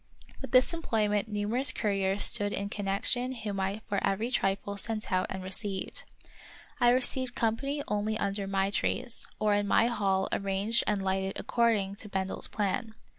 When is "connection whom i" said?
2.69-3.81